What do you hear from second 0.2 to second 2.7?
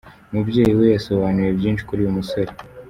Umubyeyi we yasobanuye byinshi kuri uyu musore.